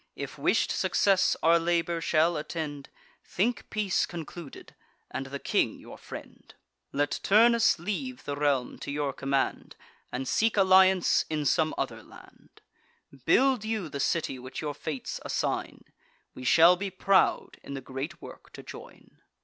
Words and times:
If 0.15 0.39
wish'd 0.39 0.71
success 0.71 1.35
our 1.43 1.59
labour 1.59 2.01
shall 2.01 2.35
attend, 2.35 2.89
Think 3.23 3.69
peace 3.69 4.07
concluded, 4.07 4.73
and 5.11 5.27
the 5.27 5.37
king 5.37 5.77
your 5.79 5.99
friend: 5.99 6.51
Let 6.91 7.19
Turnus 7.21 7.77
leave 7.77 8.23
the 8.23 8.35
realm 8.35 8.79
to 8.79 8.89
your 8.89 9.13
command, 9.13 9.75
And 10.11 10.27
seek 10.27 10.57
alliance 10.57 11.25
in 11.29 11.45
some 11.45 11.75
other 11.77 12.01
land: 12.01 12.61
Build 13.25 13.63
you 13.63 13.89
the 13.89 13.99
city 13.99 14.39
which 14.39 14.59
your 14.59 14.73
fates 14.73 15.19
assign; 15.23 15.83
We 16.33 16.45
shall 16.45 16.75
be 16.75 16.89
proud 16.89 17.57
in 17.61 17.75
the 17.75 17.79
great 17.79 18.19
work 18.23 18.51
to 18.53 18.63
join." 18.63 19.19